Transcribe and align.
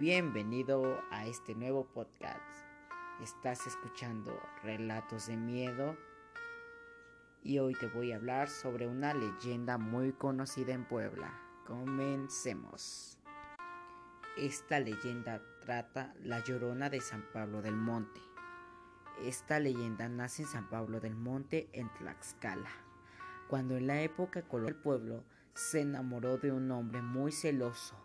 Bienvenido 0.00 0.98
a 1.10 1.26
este 1.26 1.54
nuevo 1.54 1.84
podcast. 1.84 2.40
Estás 3.22 3.66
escuchando 3.66 4.32
Relatos 4.62 5.26
de 5.26 5.36
Miedo 5.36 5.94
y 7.42 7.58
hoy 7.58 7.74
te 7.74 7.86
voy 7.88 8.12
a 8.12 8.16
hablar 8.16 8.48
sobre 8.48 8.86
una 8.86 9.12
leyenda 9.12 9.76
muy 9.76 10.14
conocida 10.14 10.72
en 10.72 10.88
Puebla. 10.88 11.38
Comencemos. 11.66 13.18
Esta 14.38 14.80
leyenda 14.80 15.42
trata 15.60 16.14
la 16.22 16.42
llorona 16.44 16.88
de 16.88 17.02
San 17.02 17.22
Pablo 17.34 17.60
del 17.60 17.76
Monte. 17.76 18.22
Esta 19.22 19.60
leyenda 19.60 20.08
nace 20.08 20.44
en 20.44 20.48
San 20.48 20.70
Pablo 20.70 21.00
del 21.00 21.14
Monte 21.14 21.68
en 21.74 21.92
Tlaxcala, 21.92 22.70
cuando 23.50 23.76
en 23.76 23.86
la 23.86 24.00
época 24.00 24.48
colonial 24.48 24.76
el 24.76 24.82
pueblo 24.82 25.24
se 25.52 25.82
enamoró 25.82 26.38
de 26.38 26.52
un 26.52 26.70
hombre 26.70 27.02
muy 27.02 27.32
celoso, 27.32 27.96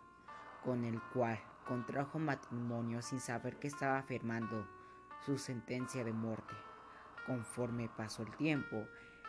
con 0.62 0.84
el 0.84 1.00
cual 1.14 1.38
contrajo 1.66 2.18
matrimonio 2.18 3.02
sin 3.02 3.20
saber 3.20 3.56
que 3.58 3.68
estaba 3.68 4.02
firmando 4.02 4.66
su 5.24 5.36
sentencia 5.36 6.04
de 6.04 6.12
muerte. 6.12 6.54
Conforme 7.26 7.88
pasó 7.88 8.22
el 8.22 8.34
tiempo, 8.36 8.86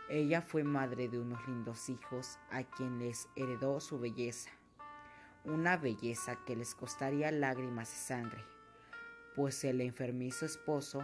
ella 0.08 0.40
fue 0.40 0.62
madre 0.64 1.08
de 1.08 1.18
unos 1.18 1.46
lindos 1.48 1.88
hijos 1.88 2.38
a 2.50 2.62
quien 2.62 2.98
les 2.98 3.28
heredó 3.36 3.80
su 3.80 3.98
belleza, 3.98 4.50
una 5.44 5.76
belleza 5.76 6.36
que 6.46 6.56
les 6.56 6.74
costaría 6.74 7.30
lágrimas 7.30 7.90
de 7.90 7.96
sangre, 7.96 8.44
pues 9.34 9.64
el 9.64 9.80
enfermizo 9.80 10.46
esposo, 10.46 11.02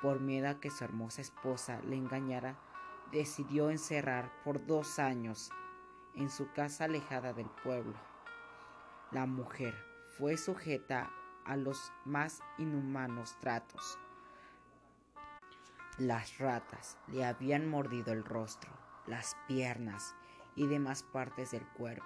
por 0.00 0.20
miedo 0.20 0.48
a 0.48 0.60
que 0.60 0.70
su 0.70 0.84
hermosa 0.84 1.22
esposa 1.22 1.80
le 1.80 1.96
engañara, 1.96 2.56
decidió 3.10 3.70
encerrar 3.70 4.30
por 4.44 4.64
dos 4.66 4.98
años 4.98 5.50
en 6.14 6.30
su 6.30 6.52
casa 6.52 6.84
alejada 6.84 7.32
del 7.32 7.48
pueblo. 7.64 7.94
La 9.10 9.26
mujer 9.26 9.87
fue 10.18 10.36
sujeta 10.36 11.12
a 11.44 11.56
los 11.56 11.92
más 12.04 12.42
inhumanos 12.58 13.38
tratos. 13.38 13.98
Las 15.96 16.38
ratas 16.38 16.98
le 17.06 17.24
habían 17.24 17.68
mordido 17.68 18.12
el 18.12 18.24
rostro, 18.24 18.70
las 19.06 19.36
piernas 19.46 20.16
y 20.56 20.66
demás 20.66 21.04
partes 21.04 21.52
del 21.52 21.66
cuerpo. 21.68 22.04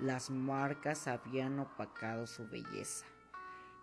Las 0.00 0.30
marcas 0.30 1.06
habían 1.06 1.60
opacado 1.60 2.26
su 2.26 2.46
belleza. 2.48 3.06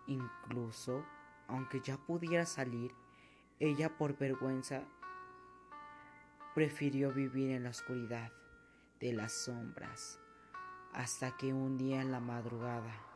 Incluso, 0.08 1.06
aunque 1.48 1.80
ya 1.80 1.98
pudiera 1.98 2.46
salir, 2.46 2.94
ella 3.60 3.98
por 3.98 4.18
vergüenza 4.18 4.84
prefirió 6.54 7.14
vivir 7.14 7.52
en 7.52 7.64
la 7.64 7.70
oscuridad 7.70 8.32
de 9.00 9.14
las 9.14 9.32
sombras, 9.32 10.20
hasta 10.94 11.36
que 11.38 11.54
un 11.54 11.78
día 11.78 12.02
en 12.02 12.12
la 12.12 12.20
madrugada 12.20 13.15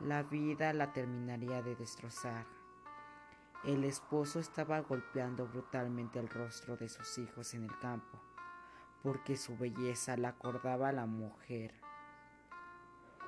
la 0.00 0.22
vida 0.22 0.74
la 0.74 0.92
terminaría 0.92 1.62
de 1.62 1.74
destrozar. 1.74 2.44
El 3.64 3.84
esposo 3.84 4.38
estaba 4.38 4.80
golpeando 4.80 5.46
brutalmente 5.46 6.18
el 6.18 6.28
rostro 6.28 6.76
de 6.76 6.88
sus 6.88 7.16
hijos 7.16 7.54
en 7.54 7.64
el 7.64 7.78
campo, 7.78 8.20
porque 9.02 9.36
su 9.36 9.56
belleza 9.56 10.16
la 10.18 10.28
acordaba 10.28 10.90
a 10.90 10.92
la 10.92 11.06
mujer. 11.06 11.72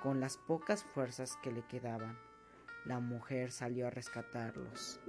Con 0.02 0.20
las 0.20 0.36
pocas 0.36 0.84
fuerzas 0.84 1.38
que 1.42 1.50
le 1.50 1.62
quedaban, 1.62 2.18
la 2.84 3.00
mujer 3.00 3.50
salió 3.50 3.86
a 3.86 3.90
rescatarlos. 3.90 5.00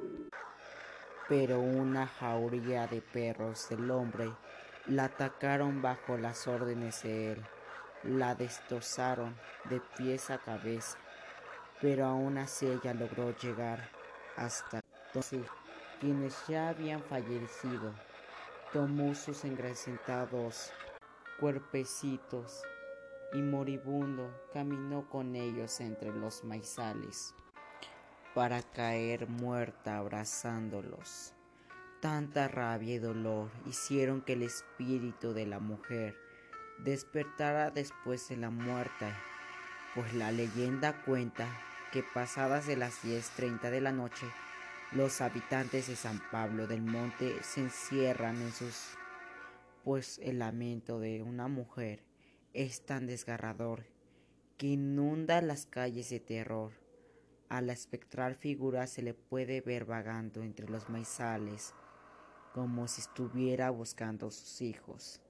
Pero 1.27 1.59
una 1.59 2.07
jauría 2.07 2.87
de 2.87 3.01
perros 3.01 3.67
del 3.69 3.91
hombre 3.91 4.31
la 4.87 5.05
atacaron 5.05 5.81
bajo 5.81 6.17
las 6.17 6.47
órdenes 6.47 7.03
de 7.03 7.33
él, 7.33 7.43
la 8.03 8.33
destrozaron 8.33 9.35
de 9.65 9.81
pies 9.97 10.31
a 10.31 10.39
cabeza 10.39 10.97
pero 11.81 12.05
aún 12.05 12.37
así 12.37 12.67
ella 12.67 12.93
logró 12.93 13.35
llegar 13.37 13.89
hasta 14.35 14.81
entonces 15.07 15.45
quienes 15.99 16.35
ya 16.47 16.69
habían 16.69 17.01
fallecido. 17.03 17.93
Tomó 18.73 19.15
sus 19.15 19.45
engracentados 19.45 20.71
cuerpecitos 21.39 22.61
y 23.33 23.37
moribundo 23.41 24.29
caminó 24.53 25.09
con 25.09 25.35
ellos 25.35 25.79
entre 25.79 26.11
los 26.11 26.43
maizales 26.43 27.33
para 28.33 28.61
caer 28.61 29.27
muerta 29.27 29.97
abrazándolos. 29.97 31.33
Tanta 31.99 32.47
rabia 32.47 32.95
y 32.95 32.99
dolor 32.99 33.49
hicieron 33.65 34.21
que 34.21 34.33
el 34.33 34.43
espíritu 34.43 35.33
de 35.33 35.45
la 35.45 35.59
mujer 35.59 36.15
despertara 36.77 37.71
después 37.71 38.29
de 38.29 38.37
la 38.37 38.49
muerte, 38.49 39.13
pues 39.95 40.13
la 40.13 40.31
leyenda 40.31 41.01
cuenta 41.03 41.47
que 41.91 42.03
pasadas 42.03 42.67
de 42.67 42.77
las 42.77 43.03
10.30 43.03 43.69
de 43.69 43.81
la 43.81 43.91
noche, 43.91 44.27
los 44.91 45.21
habitantes 45.21 45.87
de 45.87 45.95
San 45.95 46.21
Pablo 46.31 46.67
del 46.67 46.81
Monte 46.81 47.41
se 47.43 47.61
encierran 47.61 48.41
en 48.41 48.51
sus... 48.51 48.97
pues 49.83 50.19
el 50.23 50.39
lamento 50.39 50.99
de 50.99 51.23
una 51.23 51.47
mujer 51.47 52.03
es 52.53 52.85
tan 52.85 53.07
desgarrador 53.07 53.85
que 54.57 54.67
inunda 54.67 55.41
las 55.41 55.65
calles 55.65 56.09
de 56.09 56.19
terror. 56.19 56.73
A 57.47 57.61
la 57.61 57.73
espectral 57.73 58.35
figura 58.35 58.85
se 58.87 59.01
le 59.01 59.13
puede 59.13 59.61
ver 59.61 59.85
vagando 59.85 60.43
entre 60.43 60.67
los 60.67 60.89
maizales, 60.89 61.73
como 62.53 62.87
si 62.87 63.01
estuviera 63.01 63.69
buscando 63.69 64.27
a 64.27 64.31
sus 64.31 64.61
hijos. 64.61 65.21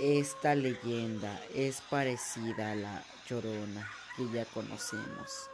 Esta 0.00 0.54
leyenda 0.54 1.38
es 1.54 1.82
parecida 1.82 2.72
a 2.72 2.74
la 2.74 3.04
llorona 3.28 3.86
que 4.16 4.26
ya 4.30 4.46
conocemos. 4.46 5.50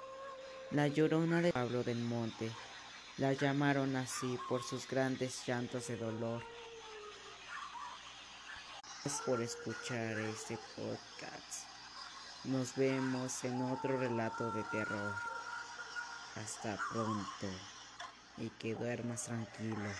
La 0.70 0.86
llorona 0.86 1.42
de 1.42 1.52
Pablo 1.52 1.82
del 1.82 1.98
Monte 1.98 2.48
la 3.16 3.32
llamaron 3.32 3.96
así 3.96 4.38
por 4.48 4.62
sus 4.62 4.86
grandes 4.86 5.44
llantos 5.44 5.88
de 5.88 5.96
dolor. 5.96 6.44
Gracias 9.02 9.26
por 9.26 9.42
escuchar 9.42 10.18
este 10.20 10.56
podcast. 10.76 11.64
Nos 12.44 12.76
vemos 12.76 13.42
en 13.42 13.60
otro 13.62 13.98
relato 13.98 14.52
de 14.52 14.62
terror. 14.64 15.14
Hasta 16.36 16.78
pronto 16.92 17.48
y 18.36 18.50
que 18.50 18.76
duermas 18.76 19.24
tranquilo. 19.24 19.90